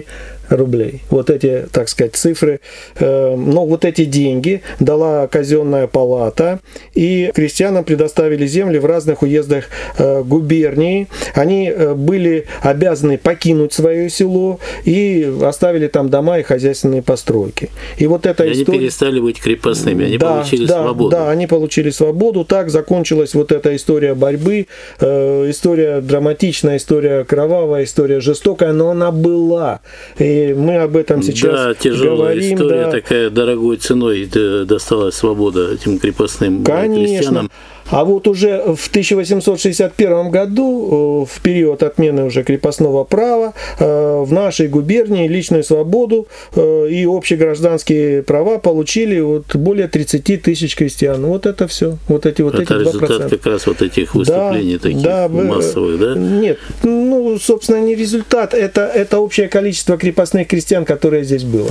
рублей. 0.49 1.01
Вот 1.09 1.29
эти, 1.29 1.65
так 1.71 1.89
сказать, 1.89 2.15
цифры. 2.15 2.59
Э, 2.95 3.35
но 3.35 3.65
вот 3.65 3.85
эти 3.85 4.05
деньги 4.05 4.61
дала 4.79 5.27
казенная 5.27 5.87
палата, 5.87 6.59
и 6.93 7.31
крестьянам 7.33 7.83
предоставили 7.83 8.45
земли 8.47 8.79
в 8.79 8.85
разных 8.85 9.21
уездах 9.21 9.65
э, 9.97 10.23
губернии. 10.23 11.07
Они 11.33 11.69
э, 11.69 11.93
были 11.93 12.45
обязаны 12.61 13.17
покинуть 13.17 13.73
свое 13.73 14.09
село 14.09 14.59
и 14.85 15.31
оставили 15.43 15.87
там 15.87 16.09
дома 16.09 16.39
и 16.39 16.43
хозяйственные 16.43 17.01
постройки. 17.01 17.69
И 17.97 18.07
вот 18.07 18.25
эта 18.25 18.43
и 18.45 18.53
история... 18.53 18.77
они 18.77 18.79
перестали 18.79 19.19
быть 19.19 19.39
крепостными, 19.39 20.05
они 20.05 20.17
да, 20.17 20.35
получили 20.35 20.65
да, 20.65 20.83
свободу. 20.83 21.09
Да, 21.09 21.29
они 21.29 21.47
получили 21.47 21.89
свободу. 21.89 22.45
Так 22.45 22.69
закончилась 22.69 23.33
вот 23.33 23.51
эта 23.51 23.75
история 23.75 24.15
борьбы, 24.15 24.67
история 24.99 26.01
драматичная, 26.01 26.77
история 26.77 27.23
кровавая, 27.23 27.83
история 27.83 28.19
жестокая, 28.19 28.73
но 28.73 28.89
она 28.89 29.11
была. 29.11 29.81
И 30.17 30.38
мы 30.53 30.77
об 30.77 30.95
этом 30.95 31.21
сейчас 31.23 31.53
да, 31.53 31.73
тяжелая 31.73 32.35
говорим. 32.35 32.55
история 32.55 32.85
да. 32.85 32.91
такая 32.91 33.29
дорогой 33.29 33.77
ценой 33.77 34.29
досталась 34.65 35.15
свобода 35.15 35.73
этим 35.73 35.99
крепостным 35.99 36.63
Конечно. 36.63 37.05
крестьянам. 37.05 37.51
А 37.91 38.03
вот 38.03 38.27
уже 38.27 38.75
в 38.75 38.87
1861 38.89 40.29
году, 40.29 41.25
э, 41.25 41.33
в 41.33 41.41
период 41.41 41.83
отмены 41.83 42.25
уже 42.25 42.43
крепостного 42.43 43.03
права, 43.03 43.53
э, 43.79 44.23
в 44.25 44.31
нашей 44.31 44.67
губернии 44.67 45.27
личную 45.27 45.63
свободу 45.63 46.27
э, 46.55 46.87
и 46.89 47.05
общегражданские 47.05 48.23
права 48.23 48.59
получили 48.59 49.19
вот 49.19 49.55
более 49.55 49.87
30 49.87 50.41
тысяч 50.41 50.75
крестьян. 50.75 51.25
Вот 51.25 51.45
это 51.45 51.67
все. 51.67 51.97
Вот 52.07 52.25
эти 52.25 52.41
вот 52.41 52.55
это 52.55 52.63
эти 52.63 52.73
результат 52.73 53.21
2%. 53.21 53.29
как 53.29 53.45
раз 53.45 53.67
вот 53.67 53.81
этих 53.81 54.15
выступлений 54.15 54.73
да, 54.73 54.79
таких 54.79 55.01
да, 55.01 55.27
массовых, 55.27 55.99
да? 55.99 56.15
Нет, 56.15 56.59
ну, 56.83 57.37
собственно, 57.39 57.81
не 57.81 57.95
результат. 57.95 58.53
Это, 58.53 58.81
это 58.81 59.19
общее 59.19 59.47
количество 59.47 59.97
крепостных 59.97 60.47
крестьян, 60.47 60.85
которое 60.85 61.23
здесь 61.23 61.43
было. 61.43 61.67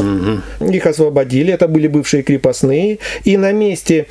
Угу. 0.61 0.71
Их 0.73 0.87
освободили, 0.87 1.53
это 1.53 1.69
были 1.69 1.87
бывшие 1.87 2.23
крепостные. 2.23 2.99
И 3.25 3.37
на 3.37 3.53
месте 3.53 4.07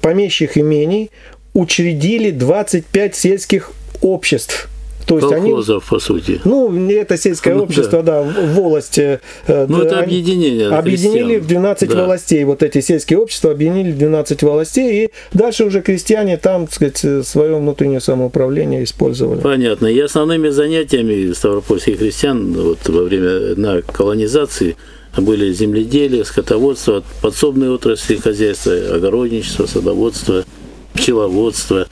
помещих 0.00 0.58
имений 0.58 1.10
учредили 1.54 2.30
25 2.30 3.14
сельских 3.14 3.72
обществ. 4.00 4.68
То 5.06 5.16
есть 5.16 5.28
Колхозов, 5.28 5.82
они, 5.82 5.90
по 5.90 5.98
сути. 5.98 6.40
Ну, 6.44 6.90
это 6.90 7.16
сельское 7.16 7.54
ну, 7.54 7.64
общество, 7.64 8.02
да, 8.02 8.22
да 8.22 8.40
волости. 8.54 9.20
Э, 9.46 9.66
ну, 9.68 9.82
это 9.82 9.98
объединение. 9.98 10.68
Объединили 10.68 11.38
в 11.38 11.46
12 11.46 11.88
да. 11.88 12.04
властей. 12.04 12.44
Вот 12.44 12.62
эти 12.62 12.80
сельские 12.80 13.18
общества 13.18 13.50
объединили 13.50 13.92
в 13.92 13.98
12 13.98 14.42
властей. 14.42 15.04
И 15.04 15.10
дальше 15.32 15.64
уже 15.64 15.82
крестьяне 15.82 16.36
там, 16.36 16.66
так 16.66 16.74
сказать, 16.74 17.26
свое 17.26 17.56
внутреннее 17.56 18.00
самоуправление 18.00 18.84
использовали. 18.84 19.40
Понятно. 19.40 19.88
И 19.88 19.98
основными 19.98 20.48
занятиями 20.50 21.32
ставропольских 21.32 21.98
крестьян 21.98 22.52
вот, 22.52 22.88
во 22.88 23.02
время 23.02 23.56
на 23.56 23.82
колонизации 23.82 24.76
были 25.16 25.52
земледелие, 25.52 26.24
скотоводство, 26.24 27.02
подсобные 27.20 27.70
отрасли 27.70 28.16
хозяйства, 28.16 28.72
огородничество, 28.94 29.66
садоводство– 29.66 30.44
пчеловодство. 30.94 31.86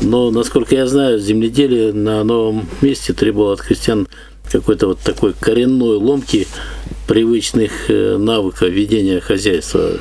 Но, 0.00 0.30
насколько 0.30 0.74
я 0.74 0.86
знаю, 0.86 1.18
земледелие 1.18 1.92
на 1.92 2.24
новом 2.24 2.68
месте 2.80 3.12
требовало 3.12 3.54
от 3.54 3.62
крестьян 3.62 4.08
какой-то 4.50 4.88
вот 4.88 4.98
такой 5.00 5.32
коренной 5.38 5.96
ломки 5.96 6.46
привычных 7.06 7.88
э, 7.88 8.16
навыков 8.16 8.68
ведения 8.68 9.20
хозяйства. 9.20 9.92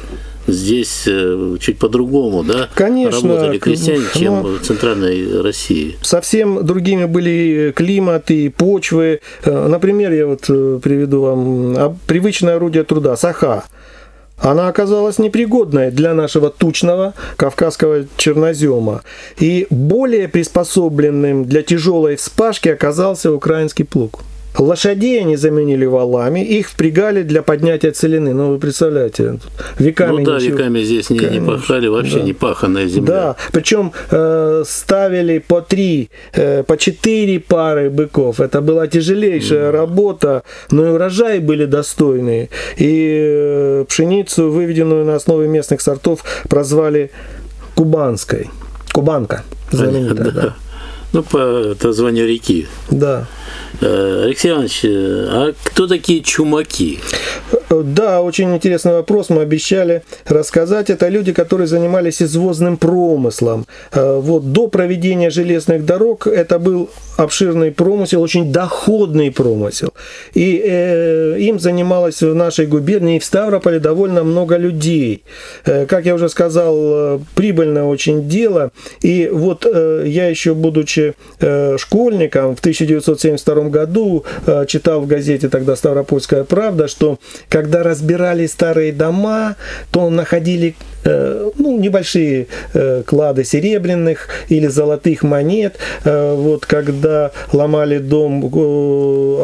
Здесь 0.47 1.03
э, 1.05 1.57
чуть 1.59 1.77
по-другому, 1.77 2.43
да? 2.43 2.67
Конечно. 2.73 3.29
Работали 3.29 3.59
крестьяне, 3.59 4.03
чем 4.15 4.41
в 4.41 4.59
центральной 4.61 5.41
России. 5.41 5.97
Совсем 6.01 6.65
другими 6.65 7.05
были 7.05 7.71
климаты, 7.75 8.49
почвы. 8.49 9.21
Э, 9.43 9.67
например, 9.67 10.11
я 10.11 10.25
вот 10.25 10.41
приведу 10.81 11.21
вам 11.21 11.99
привычное 12.07 12.55
орудие 12.55 12.83
труда– 12.83 13.15
саха 13.17 13.65
она 14.41 14.67
оказалась 14.67 15.19
непригодной 15.19 15.91
для 15.91 16.13
нашего 16.13 16.49
тучного 16.49 17.13
кавказского 17.37 18.05
чернозема. 18.17 19.01
И 19.39 19.67
более 19.69 20.27
приспособленным 20.27 21.45
для 21.45 21.61
тяжелой 21.61 22.15
вспашки 22.15 22.69
оказался 22.69 23.31
украинский 23.31 23.85
плуг. 23.85 24.21
Лошадей 24.57 25.21
они 25.21 25.37
заменили 25.37 25.85
валами, 25.85 26.41
их 26.41 26.69
впрягали 26.69 27.23
для 27.23 27.41
поднятия 27.41 27.91
целины. 27.91 28.33
Ну, 28.33 28.51
вы 28.51 28.59
представляете, 28.59 29.39
веками... 29.79 30.19
Ну 30.19 30.25
да, 30.25 30.35
ничего... 30.35 30.57
веками 30.57 30.83
здесь 30.83 31.09
не, 31.09 31.19
не 31.19 31.39
пахали, 31.39 31.87
вообще 31.87 32.17
да. 32.17 32.21
не 32.23 32.33
паханная 32.33 32.87
земля. 32.87 33.07
Да, 33.07 33.35
причем 33.51 33.93
э, 34.09 34.63
ставили 34.67 35.39
по 35.39 35.61
три, 35.61 36.09
э, 36.33 36.63
по 36.63 36.77
четыре 36.77 37.39
пары 37.39 37.89
быков. 37.89 38.39
Это 38.39 38.61
была 38.61 38.87
тяжелейшая 38.87 39.69
mm. 39.69 39.71
работа, 39.71 40.43
но 40.69 40.85
и 40.85 40.89
урожаи 40.89 41.39
были 41.39 41.65
достойные. 41.65 42.49
И 42.77 43.19
э, 43.23 43.85
пшеницу, 43.87 44.51
выведенную 44.51 45.05
на 45.05 45.15
основе 45.15 45.47
местных 45.47 45.81
сортов, 45.81 46.23
прозвали 46.49 47.11
кубанской. 47.75 48.49
Кубанка 48.91 49.43
знаменитая, 49.71 50.31
да. 50.31 50.55
Ну, 51.13 51.23
по 51.23 51.75
названию 51.83 52.27
реки. 52.27 52.67
Да. 52.89 53.27
Э, 53.81 54.23
Алексей 54.25 54.51
Иванович, 54.51 54.81
э, 54.85 55.27
а 55.29 55.53
кто 55.63 55.87
такие 55.87 56.21
чумаки? 56.21 56.99
Да, 57.71 58.21
очень 58.21 58.53
интересный 58.53 58.93
вопрос. 58.93 59.29
Мы 59.29 59.41
обещали 59.41 60.03
рассказать. 60.25 60.89
Это 60.89 61.07
люди, 61.07 61.31
которые 61.31 61.67
занимались 61.67 62.21
извозным 62.21 62.77
промыслом. 62.77 63.65
Э, 63.93 64.19
вот 64.19 64.51
до 64.51 64.67
проведения 64.67 65.29
железных 65.29 65.85
дорог 65.85 66.27
это 66.27 66.59
был 66.59 66.89
обширный 67.17 67.71
промысел, 67.71 68.21
очень 68.21 68.51
доходный 68.51 69.31
промысел. 69.31 69.93
И 70.33 70.61
э, 70.65 71.37
им 71.39 71.59
занималось 71.59 72.21
в 72.21 72.33
нашей 72.33 72.67
губернии 72.67 73.17
и 73.17 73.19
в 73.19 73.25
Ставрополе 73.25 73.79
довольно 73.79 74.23
много 74.23 74.57
людей. 74.57 75.23
Э, 75.65 75.85
как 75.85 76.05
я 76.05 76.15
уже 76.15 76.29
сказал, 76.29 77.21
прибыльное 77.35 77.83
очень 77.83 78.27
дело. 78.27 78.71
И 79.01 79.29
вот 79.31 79.65
э, 79.65 80.03
я 80.07 80.27
еще, 80.27 80.53
будучи 80.53 81.13
э, 81.39 81.77
школьником, 81.77 82.55
в 82.55 82.59
1972 82.59 83.69
году 83.69 84.25
э, 84.45 84.65
читал 84.67 85.01
в 85.01 85.07
газете 85.07 85.49
тогда 85.49 85.75
«Ставропольская 85.75 86.43
правда», 86.43 86.87
что 86.87 87.19
как 87.49 87.60
когда 87.61 87.83
разбирали 87.83 88.47
старые 88.47 88.91
дома, 88.91 89.55
то 89.91 90.09
находили 90.09 90.75
ну, 91.03 91.79
небольшие 91.79 92.47
э, 92.73 93.03
клады 93.05 93.43
серебряных 93.43 94.27
или 94.49 94.67
золотых 94.67 95.23
монет. 95.23 95.75
Э, 96.03 96.35
вот 96.35 96.65
когда 96.65 97.31
ломали 97.51 97.97
дом, 97.97 98.45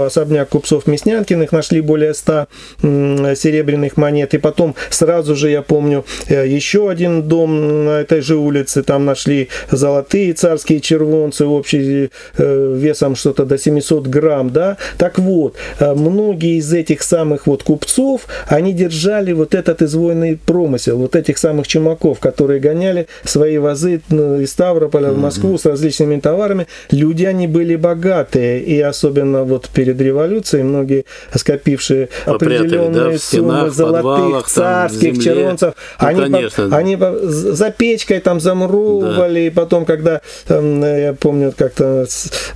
особняк 0.06 0.50
купцов 0.50 0.88
Мяснянкиных, 0.88 1.52
нашли 1.52 1.82
более 1.82 2.14
100 2.14 2.48
серебряных 2.82 3.98
монет. 3.98 4.34
И 4.34 4.38
потом 4.38 4.76
сразу 4.90 5.36
же, 5.36 5.50
я 5.50 5.62
помню, 5.62 6.06
еще 6.30 6.90
один 6.90 7.24
дом 7.24 7.86
на 7.86 8.02
этой 8.02 8.22
же 8.22 8.36
улице, 8.36 8.84
там 8.84 9.06
нашли 9.06 9.50
золотые 9.72 10.34
царские 10.34 10.80
червонцы, 10.80 11.46
общий 11.46 12.10
весом 12.38 13.16
что-то 13.16 13.46
до 13.46 13.58
700 13.58 14.08
грамм, 14.08 14.52
да. 14.52 14.78
Так 14.98 15.20
вот, 15.20 15.56
многие 15.80 16.58
из 16.58 16.72
этих 16.74 17.02
самых 17.02 17.48
вот 17.48 17.64
купцов, 17.64 18.28
они 18.48 18.74
держали 18.74 19.34
вот 19.34 19.56
этот 19.56 19.82
извойный 19.82 20.38
промысел, 20.38 20.98
вот 20.98 21.16
этих 21.16 21.38
самых 21.38 21.47
чумаков, 21.68 22.20
которые 22.20 22.60
гоняли 22.60 23.08
свои 23.24 23.58
вазы 23.58 24.02
ну, 24.10 24.40
из 24.40 24.52
Ставрополя 24.52 25.12
в 25.12 25.18
Москву 25.18 25.58
с 25.58 25.66
различными 25.66 26.20
товарами. 26.20 26.68
Люди, 26.92 27.26
они 27.26 27.48
были 27.48 27.76
богатые, 27.76 28.62
и 28.62 28.80
особенно 28.80 29.44
вот 29.44 29.70
перед 29.70 30.00
революцией 30.02 30.64
многие 30.64 31.06
скопившие 31.34 32.10
Попрятали, 32.26 32.68
определенные 32.68 33.12
да, 33.12 33.18
суммы 33.18 33.70
золотых, 33.70 34.48
царских, 34.48 35.24
червонцев, 35.24 35.74
ну, 36.02 36.08
они, 36.08 36.22
конечно. 36.22 36.76
они 36.76 36.98
за 37.24 37.72
печкой 37.72 38.20
там 38.20 38.40
замуровывали, 38.40 39.34
да. 39.34 39.48
и 39.48 39.50
потом, 39.50 39.86
когда, 39.86 40.22
там, 40.48 40.82
я 40.82 41.14
помню, 41.14 41.54
как-то 41.56 42.06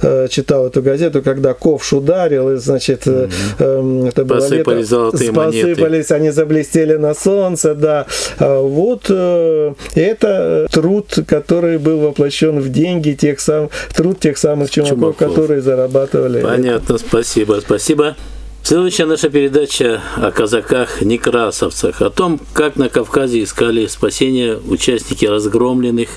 э, 0.02 0.28
читал 0.30 0.68
эту 0.68 0.82
газету, 0.82 1.22
когда 1.22 1.54
ковш 1.54 1.94
ударил, 1.94 2.52
и, 2.52 2.56
значит, 2.58 3.08
угу. 3.08 3.30
это 3.60 4.26
было 4.26 4.40
посыпались 4.40 4.78
лето, 4.78 4.90
золотые 4.90 5.32
посыпались, 5.32 5.80
монеты. 5.80 6.14
они 6.14 6.30
заблестели 6.32 6.96
на 6.96 7.14
солнце, 7.14 7.76
да. 7.76 8.06
А 8.40 8.60
вот 8.82 9.06
э, 9.10 9.74
это 9.94 10.68
труд, 10.72 11.20
который 11.28 11.78
был 11.78 12.00
воплощен 12.00 12.60
в 12.60 12.70
деньги, 12.70 13.12
тех 13.12 13.40
сам, 13.40 13.70
труд 13.96 14.20
тех 14.20 14.38
самых 14.38 14.72
чумаков, 14.72 14.98
чумаков. 14.98 15.18
которые 15.18 15.62
зарабатывали. 15.62 16.42
Понятно, 16.42 16.96
это. 16.96 16.98
спасибо, 16.98 17.60
спасибо. 17.62 18.16
Следующая 18.64 19.06
наша 19.06 19.30
передача 19.30 20.02
о 20.18 20.32
казаках-некрасовцах, 20.32 22.02
о 22.02 22.10
том, 22.10 22.40
как 22.54 22.76
на 22.76 22.90
Кавказе 22.90 23.44
искали 23.44 23.86
спасения 23.88 24.56
участники 24.56 25.26
разгромленных 25.26 26.10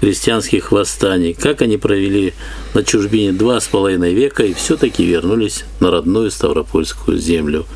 крестьянских 0.00 0.72
восстаний, 0.72 1.34
как 1.34 1.62
они 1.62 1.76
провели 1.76 2.32
на 2.74 2.82
чужбине 2.82 3.32
два 3.32 3.60
с 3.60 3.66
половиной 3.66 4.14
века 4.14 4.44
и 4.44 4.54
все-таки 4.54 5.04
вернулись 5.04 5.64
на 5.80 5.90
родную 5.90 6.30
Ставропольскую 6.30 7.18
землю. 7.18 7.66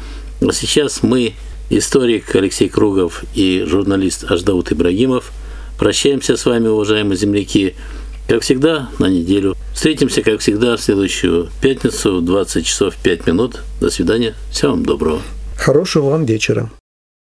А 0.40 0.52
сейчас 0.52 1.02
мы 1.02 1.34
историк 1.70 2.34
Алексей 2.34 2.68
Кругов 2.68 3.24
и 3.34 3.64
журналист 3.66 4.30
Аждаут 4.30 4.72
Ибрагимов. 4.72 5.32
Прощаемся 5.78 6.36
с 6.36 6.44
вами, 6.44 6.68
уважаемые 6.68 7.16
земляки, 7.16 7.74
как 8.28 8.42
всегда, 8.42 8.90
на 8.98 9.06
неделю. 9.06 9.54
Встретимся, 9.72 10.22
как 10.22 10.40
всегда, 10.40 10.76
в 10.76 10.82
следующую 10.82 11.48
пятницу 11.62 12.18
в 12.18 12.24
20 12.24 12.66
часов 12.66 12.94
5 13.02 13.26
минут. 13.26 13.60
До 13.80 13.90
свидания. 13.90 14.34
Всего 14.50 14.72
вам 14.72 14.84
доброго. 14.84 15.22
Хорошего 15.56 16.10
вам 16.10 16.26
вечера. 16.26 16.70